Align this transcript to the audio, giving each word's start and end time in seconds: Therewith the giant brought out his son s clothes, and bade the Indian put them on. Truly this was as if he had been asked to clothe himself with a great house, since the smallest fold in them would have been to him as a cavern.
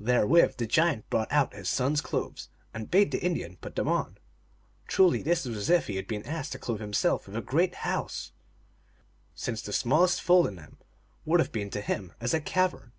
Therewith 0.00 0.56
the 0.56 0.66
giant 0.66 1.10
brought 1.10 1.30
out 1.30 1.52
his 1.52 1.68
son 1.68 1.92
s 1.92 2.00
clothes, 2.00 2.48
and 2.72 2.90
bade 2.90 3.10
the 3.10 3.22
Indian 3.22 3.58
put 3.58 3.76
them 3.76 3.86
on. 3.86 4.16
Truly 4.86 5.20
this 5.20 5.44
was 5.44 5.58
as 5.58 5.68
if 5.68 5.88
he 5.88 5.96
had 5.96 6.08
been 6.08 6.22
asked 6.22 6.52
to 6.52 6.58
clothe 6.58 6.80
himself 6.80 7.26
with 7.26 7.36
a 7.36 7.42
great 7.42 7.74
house, 7.84 8.32
since 9.34 9.60
the 9.60 9.74
smallest 9.74 10.22
fold 10.22 10.46
in 10.46 10.56
them 10.56 10.78
would 11.26 11.38
have 11.40 11.52
been 11.52 11.68
to 11.68 11.82
him 11.82 12.14
as 12.18 12.32
a 12.32 12.40
cavern. 12.40 12.92